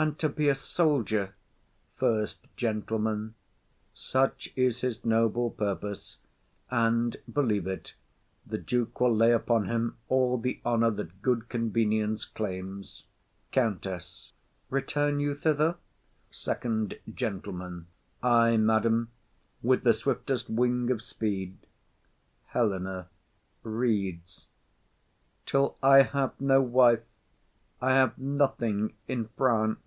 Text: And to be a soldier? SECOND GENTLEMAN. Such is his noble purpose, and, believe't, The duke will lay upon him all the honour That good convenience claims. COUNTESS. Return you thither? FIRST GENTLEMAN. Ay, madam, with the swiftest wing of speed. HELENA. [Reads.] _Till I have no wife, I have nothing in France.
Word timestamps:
And 0.00 0.16
to 0.20 0.28
be 0.28 0.48
a 0.48 0.54
soldier? 0.54 1.34
SECOND 1.98 2.36
GENTLEMAN. 2.56 3.34
Such 3.94 4.52
is 4.54 4.82
his 4.82 5.04
noble 5.04 5.50
purpose, 5.50 6.18
and, 6.70 7.16
believe't, 7.28 7.94
The 8.46 8.58
duke 8.58 9.00
will 9.00 9.12
lay 9.12 9.32
upon 9.32 9.66
him 9.66 9.96
all 10.08 10.38
the 10.38 10.60
honour 10.64 10.92
That 10.92 11.20
good 11.20 11.48
convenience 11.48 12.24
claims. 12.24 13.06
COUNTESS. 13.50 14.30
Return 14.70 15.18
you 15.18 15.34
thither? 15.34 15.74
FIRST 16.30 16.94
GENTLEMAN. 17.12 17.88
Ay, 18.22 18.56
madam, 18.56 19.10
with 19.64 19.82
the 19.82 19.92
swiftest 19.92 20.48
wing 20.48 20.92
of 20.92 21.02
speed. 21.02 21.58
HELENA. 22.50 23.08
[Reads.] 23.64 24.46
_Till 25.44 25.74
I 25.82 26.02
have 26.02 26.40
no 26.40 26.62
wife, 26.62 27.02
I 27.80 27.94
have 27.94 28.16
nothing 28.18 28.94
in 29.08 29.26
France. 29.36 29.82